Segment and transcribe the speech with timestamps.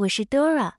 [0.00, 0.76] 我是 Dora，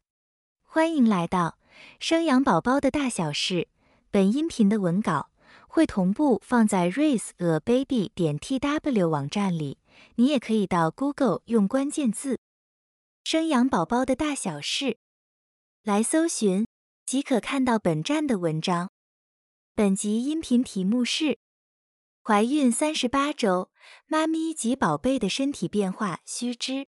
[0.64, 1.60] 欢迎来到
[2.00, 3.68] 生养宝宝的大小事。
[4.10, 5.30] 本音频的文稿
[5.68, 9.78] 会同步放在 raiseababy 点 tw 网站里，
[10.16, 12.40] 你也可以到 Google 用关键字
[13.24, 14.98] “生养宝宝的大小事”
[15.84, 16.66] 来搜寻，
[17.06, 18.90] 即可看到本站的文章。
[19.76, 21.38] 本集音频题目是：
[22.24, 23.70] 怀孕三十八周，
[24.08, 26.88] 妈咪及宝贝的身体变化须知。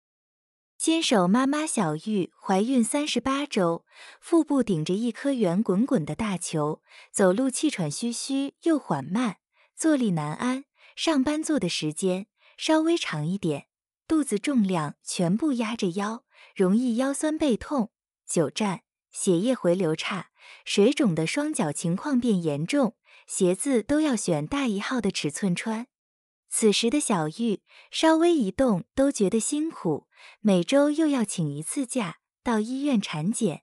[0.78, 3.84] 新手妈妈小玉怀孕三十八周，
[4.20, 9.38] 腹部顶着一颗圆滚滚的大球，走路气喘吁吁又缓慢，
[9.74, 10.66] 坐立难安。
[10.94, 13.66] 上班坐的时间稍微长一点，
[14.06, 16.22] 肚子重量全部压着腰，
[16.54, 17.90] 容易腰酸背痛。
[18.24, 20.28] 久站，血液回流差，
[20.64, 22.94] 水肿的双脚情况变严重，
[23.26, 25.88] 鞋子都要选大一号的尺寸穿。
[26.50, 27.60] 此时的小玉
[27.90, 30.08] 稍微一动都觉得辛苦，
[30.40, 33.62] 每周又要请一次假到医院产检。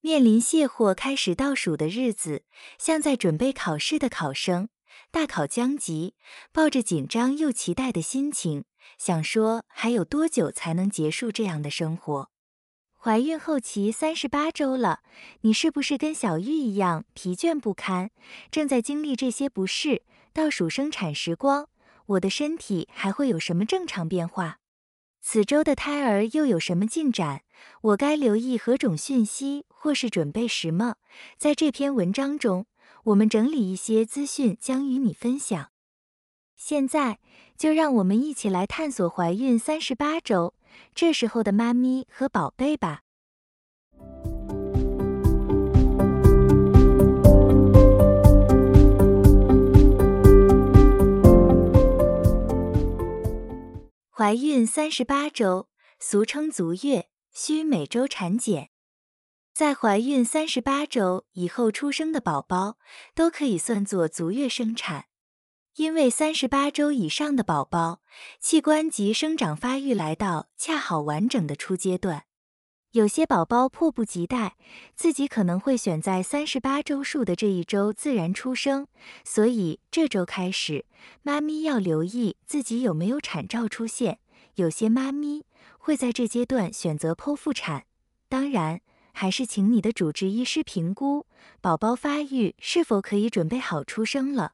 [0.00, 2.44] 面临卸货开始倒数的日子，
[2.78, 4.68] 像在准备考试的考生，
[5.10, 6.14] 大考将及，
[6.52, 8.64] 抱着紧张又期待的心情，
[8.98, 12.30] 想说还有多久才能结束这样的生活？
[12.98, 15.00] 怀孕后期三十八周了，
[15.42, 18.10] 你是不是跟小玉一样疲倦不堪，
[18.50, 20.02] 正在经历这些不适？
[20.32, 21.68] 倒数生产时光。
[22.06, 24.58] 我的身体还会有什么正常变化？
[25.20, 27.44] 此周的胎儿又有什么进展？
[27.80, 30.96] 我该留意何种讯息，或是准备什么？
[31.38, 32.66] 在这篇文章中，
[33.04, 35.70] 我们整理一些资讯，将与你分享。
[36.56, 37.20] 现在
[37.56, 40.54] 就让我们一起来探索怀孕三十八周
[40.94, 43.03] 这时候的妈咪和宝贝吧。
[54.16, 58.70] 怀孕三十八周，俗称足月，需每周产检。
[59.52, 62.78] 在怀孕三十八周以后出生的宝宝，
[63.16, 65.06] 都可以算作足月生产。
[65.74, 68.02] 因为三十八周以上的宝宝，
[68.38, 72.26] 器官及生长发育来到恰好完整的初阶段。
[72.94, 74.54] 有些宝宝迫不及待，
[74.94, 78.86] 自己可能会选在三十八周数的这一周自然出生，
[79.24, 80.84] 所以这周开始，
[81.22, 84.20] 妈咪要留意自己有没有产兆出现。
[84.54, 85.44] 有些妈咪
[85.78, 87.86] 会在这阶段选择剖腹产，
[88.28, 88.80] 当然
[89.12, 91.26] 还是请你的主治医师评估
[91.60, 94.52] 宝宝发育是否可以准备好出生了，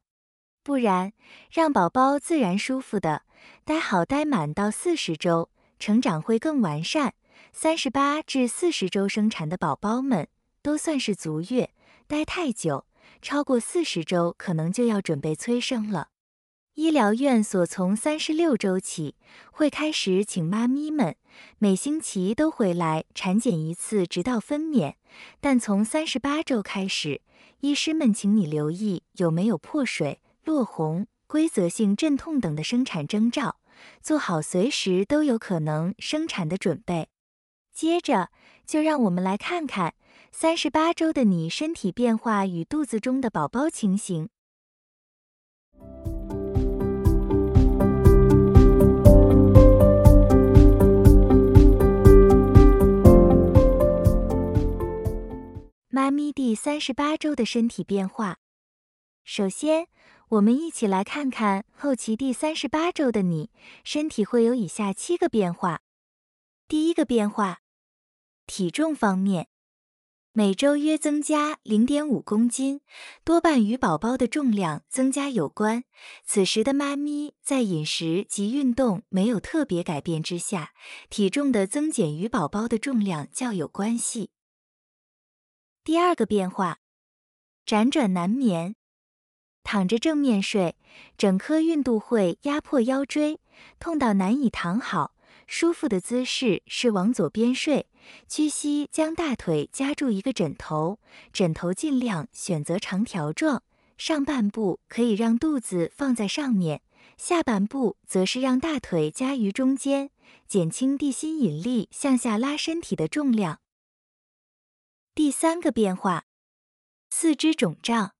[0.62, 1.12] 不然
[1.52, 3.24] 让宝宝自然舒服的
[3.66, 7.12] 待好待满到四十周，成长会更完善。
[7.52, 10.28] 三十八至四十周生产的宝宝们
[10.62, 11.70] 都算是足月，
[12.06, 12.86] 待太久，
[13.20, 16.08] 超过四十周可能就要准备催生了。
[16.74, 19.16] 医疗院所从三十六周起
[19.50, 21.16] 会开始请妈咪们
[21.58, 24.94] 每星期都回来产检一次，直到分娩。
[25.40, 27.20] 但从三十八周开始，
[27.60, 33.60] 医师们请你留意有没有破水、落红、规则性阵痛等的生产征兆，
[34.00, 37.08] 做好随时都有可能生产的准备。
[37.72, 38.30] 接着，
[38.66, 39.94] 就让我们来看看
[40.30, 44.28] 三十八周的你身体变化与肚子中的宝宝情形。
[55.92, 58.38] 妈咪第三十八周的身体变化。
[59.24, 59.86] 首先，
[60.28, 63.50] 我们一起来看看后期第三十八周的你
[63.84, 65.80] 身体会有以下七个变化。
[66.70, 67.62] 第一个变化。
[68.46, 69.48] 体重方面，
[70.30, 72.80] 每周约增加零点五公斤，
[73.24, 75.82] 多半与宝宝的重量增加有关。
[76.24, 80.72] 此时的妈咪在饮食及运动没有特别改变之下，
[81.08, 84.30] 体重的增减与宝宝的重量较有关系。
[85.82, 86.78] 第二个变化，
[87.66, 88.76] 辗转难眠，
[89.64, 90.76] 躺着正面睡，
[91.18, 93.40] 整颗孕肚会压迫腰椎，
[93.80, 95.16] 痛到难以躺好。
[95.52, 97.88] 舒服的姿势是往左边睡，
[98.28, 101.00] 屈膝将大腿夹住一个枕头，
[101.32, 103.64] 枕头尽量选择长条状，
[103.98, 106.82] 上半部可以让肚子放在上面，
[107.16, 110.12] 下半部则是让大腿夹于中间，
[110.46, 113.58] 减轻地心引力向下拉身体的重量。
[115.16, 116.26] 第三个变化，
[117.10, 118.12] 四肢肿胀。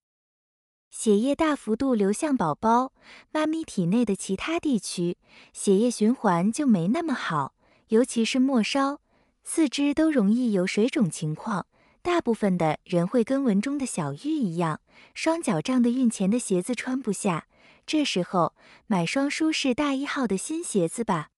[0.91, 2.93] 血液大幅度流向宝宝
[3.31, 5.17] 妈咪体内的其他地区，
[5.53, 7.55] 血液循环就没那么好，
[7.89, 9.01] 尤其是末梢，
[9.45, 11.67] 四肢都容易有水肿情况。
[12.03, 14.81] 大部分的人会跟文中的小玉一样，
[15.15, 17.47] 双脚胀得孕前的鞋子穿不下，
[17.87, 18.55] 这时候
[18.87, 21.29] 买双舒适大一号的新鞋子吧。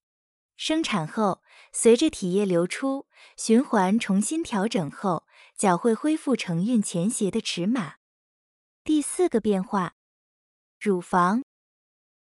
[0.56, 3.06] 生产后，随着体液流出，
[3.36, 5.24] 循环重新调整后，
[5.56, 7.94] 脚会恢复成孕前鞋的尺码。
[8.84, 9.92] 第四个变化，
[10.80, 11.44] 乳房。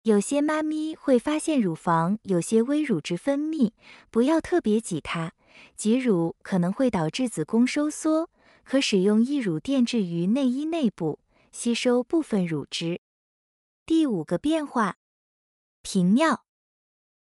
[0.01, 3.73] 有些妈咪会发现乳房有些微乳汁分泌，
[4.09, 5.33] 不要特别挤它，
[5.75, 8.31] 挤乳可能会导致子宫收缩。
[8.63, 11.19] 可使用溢乳垫置于内衣内部，
[11.51, 13.01] 吸收部分乳汁。
[13.85, 14.95] 第五个变化，
[15.83, 16.43] 频尿。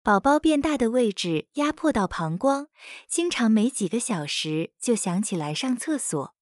[0.02, 2.68] 宝宝变大的位置压迫到膀胱，
[3.08, 6.33] 经常没几个小时就想起来上厕所。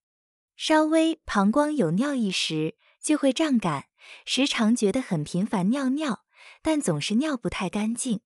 [0.56, 3.86] 稍微膀胱有尿意时，就会胀感，
[4.24, 6.24] 时常觉得很频繁尿尿，
[6.62, 8.20] 但总是尿不太干净。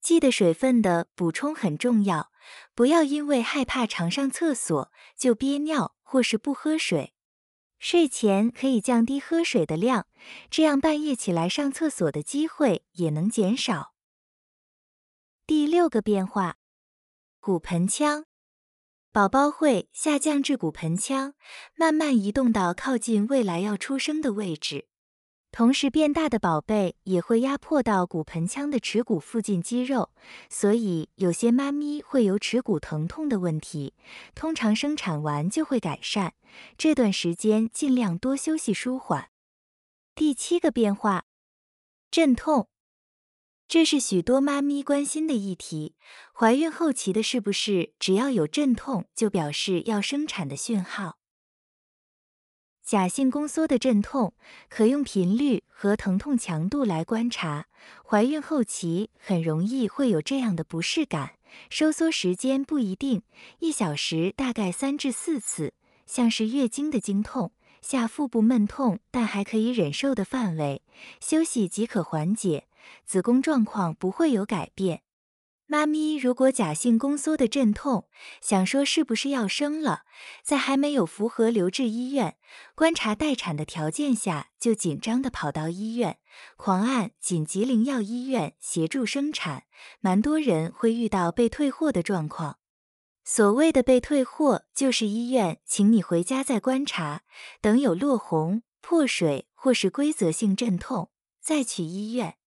[0.00, 2.30] 记得水分的补充很重要，
[2.74, 7.14] 不要因为害怕常上厕所就憋尿或是不喝水。
[7.78, 10.06] 睡前可以降低喝水的量，
[10.50, 13.94] 这样半夜起来上厕所的机会也能减少。
[15.46, 16.58] 第六个变化，
[17.40, 18.24] 骨盆腔，
[19.10, 21.32] 宝宝会下降至骨盆腔，
[21.74, 24.86] 慢慢移动到靠近未来要出生的位置。
[25.50, 30.10] 同时变大的宝贝也会压迫到骨盆腔的耻骨附近肌肉，
[30.50, 33.94] 所以有些妈咪会有耻骨疼痛的问题。
[34.34, 36.32] 通常生产完就会改善，
[36.76, 39.30] 这段时间尽量多休息舒缓。
[40.14, 41.24] 第七个变化，
[42.10, 42.68] 阵痛，
[43.68, 45.94] 这是许多妈咪关心的议题。
[46.32, 51.18] 怀孕后期的是不是只要有阵痛就表示要生产的讯号？
[52.82, 54.32] 假性宫缩的阵痛
[54.70, 57.66] 可用频率和疼痛强度来观察。
[58.02, 61.34] 怀孕后期很容易会有这样的不适感，
[61.68, 63.20] 收缩时间不一定，
[63.58, 65.74] 一小时大概三至四次，
[66.06, 70.80] 像是月经的经痛，下腹部闷痛但还可以忍受的范围，
[71.20, 72.67] 休息即可缓解，
[73.06, 75.02] 子宫状况不会有改变。
[75.70, 78.08] 妈咪如果假性宫缩的阵痛，
[78.40, 80.04] 想说是不是要生了，
[80.42, 82.38] 在还没有符合留置医院
[82.74, 86.20] 观察待产的条件下，就紧张的跑到医院，
[86.56, 89.64] 狂按紧急灵药医院协助生产，
[90.00, 92.56] 蛮多人会遇到被退货的状况。
[93.22, 97.24] 所谓的被退货，就是医院请你回家再观察，
[97.60, 101.10] 等有落红、破水或是规则性阵痛，
[101.42, 102.37] 再去医院。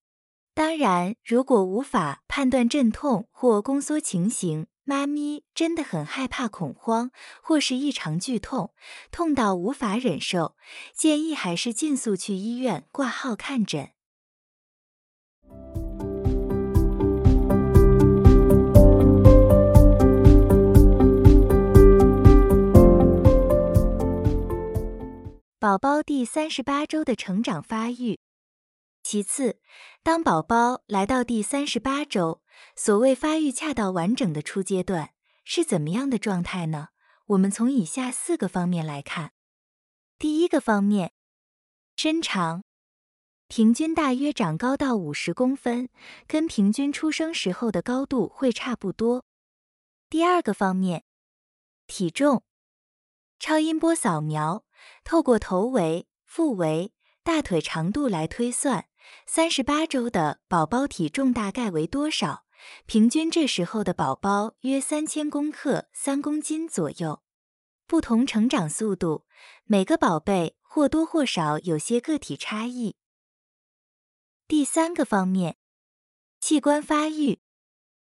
[0.54, 7.12] 当然，如果无法判断阵痛或宫缩情形，妈咪真的很害怕、恐慌，
[7.42, 8.74] 或是异常剧痛，
[9.12, 10.58] 痛到无法忍受，
[10.94, 13.92] 建议还是尽速去医院挂号看诊。
[25.58, 28.20] 宝宝第三十八周的成长发育。
[29.12, 29.60] 其次，
[30.04, 32.42] 当宝宝来到第三十八周，
[32.78, 35.14] 所谓发育恰到完整的初阶段
[35.44, 36.92] 是怎么样的状态呢？
[37.26, 39.34] 我们从以下四个方面来看。
[40.18, 41.12] 第一个方面，
[41.98, 42.64] 身长
[43.50, 45.90] 平均大约长高到五十公分，
[46.26, 49.26] 跟平均出生时候的高度会差不多。
[50.10, 51.04] 第二个方面，
[51.86, 52.46] 体重，
[53.38, 54.64] 超音波扫描
[55.04, 56.94] 透过头围、腹围、
[57.24, 58.86] 大腿长度来推算。
[59.26, 62.46] 三十八周的宝宝体重大概为多少？
[62.86, 67.24] 平均这时候的宝宝约三千公克，三公斤左右。
[67.88, 69.26] 不同成长速度，
[69.66, 72.96] 每个宝贝或多或少有些个体差异。
[74.48, 75.58] 第三个方面，
[76.40, 77.42] 器官发育。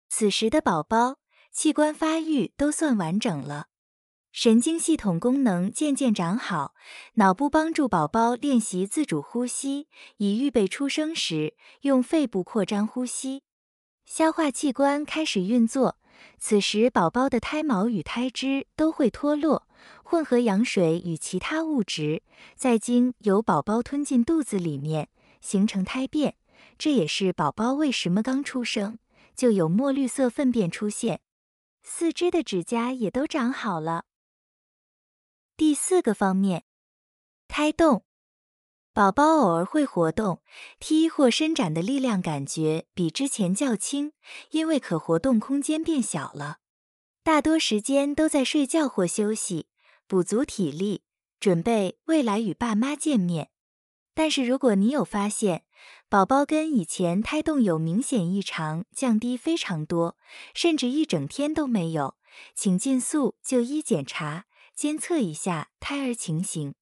[0.07, 1.17] 此时的宝宝
[1.51, 3.67] 器官发育都算完整了。
[4.37, 6.75] 神经系统功能渐渐长好，
[7.13, 9.87] 脑部帮助宝宝练习自主呼吸，
[10.17, 13.43] 以预备出生时用肺部扩张呼吸。
[14.03, 15.97] 消化器官开始运作，
[16.37, 19.69] 此时宝宝的胎毛与胎脂都会脱落，
[20.03, 22.21] 混合羊水与其他物质，
[22.57, 25.07] 再经由宝宝吞进肚子里面，
[25.39, 26.35] 形成胎便。
[26.77, 28.99] 这也是宝宝为什么刚出生
[29.33, 31.21] 就有墨绿色粪便出现。
[31.83, 34.03] 四肢的指甲也都长好了。
[35.57, 36.65] 第四个方面，
[37.47, 38.03] 胎动，
[38.93, 40.41] 宝宝偶尔会活动，
[40.79, 44.11] 踢或伸展的力量感觉比之前较轻，
[44.51, 46.57] 因为可活动空间变小了。
[47.23, 49.67] 大多时间都在睡觉或休息，
[50.07, 51.03] 补足体力，
[51.39, 53.49] 准备未来与爸妈见面。
[54.13, 55.63] 但是如果你有发现，
[56.09, 60.17] 宝宝跟以前胎动有明显异常，降低非常多，
[60.53, 62.17] 甚至一整天都没有，
[62.53, 64.47] 请尽速就医检查。
[64.75, 66.73] 监测一下胎儿情形。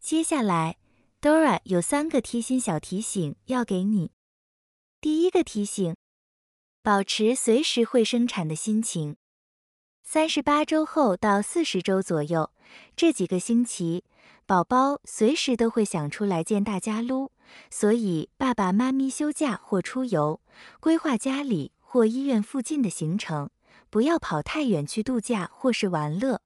[0.00, 0.78] 接下来
[1.20, 4.10] dora 有三个贴心小提醒要给你。
[5.00, 5.94] 第一个提醒
[6.82, 9.16] 保持随时会生产的心情。
[10.02, 12.50] 三十八周后到四十周左右
[12.96, 14.02] 这几个星期
[14.44, 17.30] 宝宝随时都会想出来见大家撸，
[17.70, 20.40] 所以爸爸妈咪休假或出游，
[20.80, 23.50] 规划家里或医院附近的行程，
[23.88, 26.42] 不要跑太远去度假或是玩乐。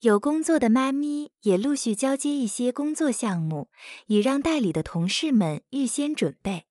[0.00, 3.68] 有工作的妈咪也陆续交接一些工作项目，
[4.06, 6.64] 以让代理的同事们预先准备。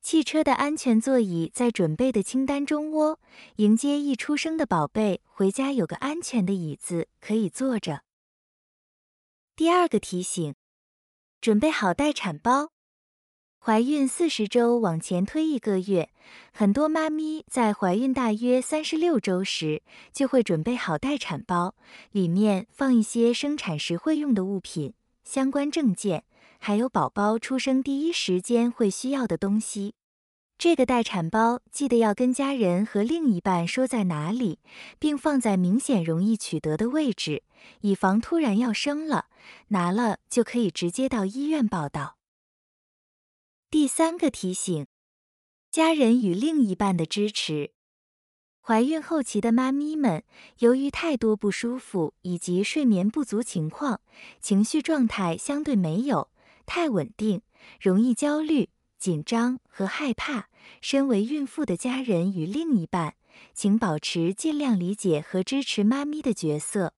[0.00, 3.18] 汽车的安全座椅在准备的清单中哦，
[3.56, 8.03] 迎接一出生的宝贝回家有个安全的椅子可以坐着。
[9.56, 10.56] 第二个提醒，
[11.40, 12.72] 准备好待产包。
[13.60, 16.10] 怀孕四十周往前推一个月，
[16.52, 21.76] 很多妈咪在怀孕大约三十六周时就会准备好待产包，
[22.10, 24.92] 里面放一些生产时会用的物品、
[25.22, 26.24] 相关证件，
[26.58, 29.94] 还有宝宝出生第一时间会需要的东西。
[30.56, 34.60] 这个待产包记得要跟家人和另一半说在哪里，
[34.98, 37.42] 并放在明显容易取得的位置，
[37.80, 39.26] 以防突然要生了，
[39.68, 42.16] 拿了就可以直接到医院报道。
[43.68, 44.86] 第三个提醒：
[45.70, 47.72] 家人与另一半的支持。
[48.60, 50.24] 怀孕后期的妈咪们，
[50.60, 54.00] 由于太多不舒服以及睡眠不足情况，
[54.40, 56.30] 情绪状态相对没有
[56.64, 57.42] 太稳定，
[57.78, 58.70] 容易焦虑、
[59.04, 60.48] 紧张和害怕。
[60.80, 63.16] 身为孕妇的家人与另一半，
[63.52, 66.94] 请保持尽量理解和支持妈咪的角色。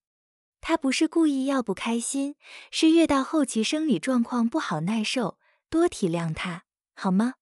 [0.60, 2.36] 她不是故意要不开心，
[2.70, 5.36] 是越到后期生理状况不好耐受，
[5.68, 6.62] 多体谅她。
[6.94, 7.34] 好吗？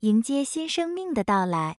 [0.00, 1.76] 迎接新生命的到来，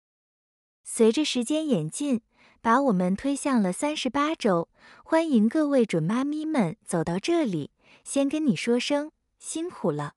[0.87, 2.21] 随着时间演进，
[2.61, 4.69] 把我们推向了三十八周。
[5.03, 7.71] 欢迎各位准妈咪们走到这里，
[8.05, 10.13] 先跟你说声辛苦了。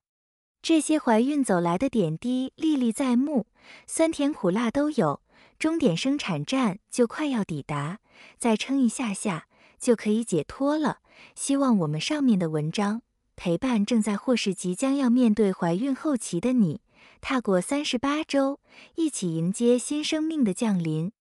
[0.62, 3.48] 这些怀孕走来的点滴历历在目，
[3.86, 5.22] 酸甜苦辣都有。
[5.58, 8.00] 终点生产站就快要抵达，
[8.38, 9.48] 再撑一下下
[9.80, 11.00] 就可以解脱了。
[11.34, 13.02] 希望我们上面的文章
[13.38, 16.82] 陪伴正在或是即将要面对怀孕后期的你，
[17.22, 18.60] 踏过三十八周，
[18.96, 21.12] 一起迎接新生命的降临。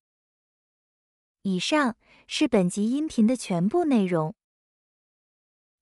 [1.43, 4.35] 以上是本集音频的全部内容。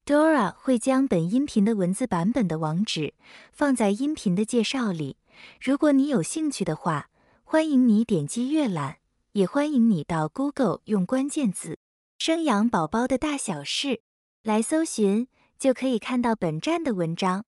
[0.05, 3.15] Dora 会将本音频的文字版本的网址
[3.53, 5.17] 放在音频的介绍里，
[5.61, 7.11] 如果你有兴趣的话。
[7.47, 8.97] 欢迎你点击阅览，
[9.33, 11.79] 也欢迎你到 Google 用关键字
[12.19, 14.01] “生养宝宝的大小事”
[14.43, 17.45] 来搜寻，就可以看到本站的文章。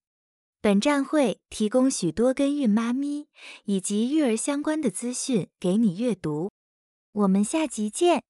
[0.67, 3.29] 本站会提供许多跟孕妈咪
[3.67, 6.51] 以及育儿相关的资讯给你阅读。
[7.13, 8.25] 我们下集见。